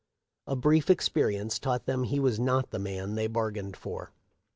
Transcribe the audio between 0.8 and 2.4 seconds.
experience taught them he was